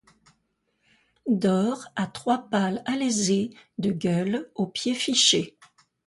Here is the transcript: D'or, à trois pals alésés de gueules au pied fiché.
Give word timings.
D'or, 1.27 1.85
à 1.95 2.07
trois 2.07 2.49
pals 2.49 2.81
alésés 2.87 3.51
de 3.77 3.91
gueules 3.91 4.49
au 4.55 4.65
pied 4.65 4.95
fiché. 4.95 5.59